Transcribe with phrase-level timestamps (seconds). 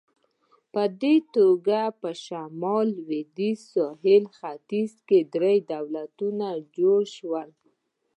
[0.73, 7.49] په دې توګه په شمال، لوېدیځ او سویل ختیځ کې درې دولتونه جوړ شول.